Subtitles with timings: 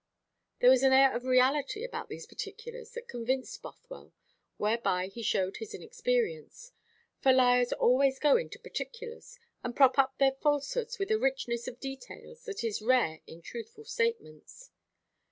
[0.61, 4.13] There was an air of reality about these particulars that convinced Bothwell,
[4.57, 6.71] whereby he showed his inexperience;
[7.19, 11.79] for liars always go into particulars, and prop up their falsehoods with a richness of
[11.79, 14.71] detail that is rare in truthful statements.